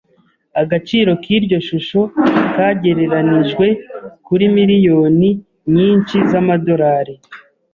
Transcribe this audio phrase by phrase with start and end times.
[0.61, 2.01] Agaciro k'iryo shusho
[2.55, 3.67] kagereranijwe
[4.25, 5.29] kuri miliyoni
[5.75, 7.13] nyinshi z'amadolari.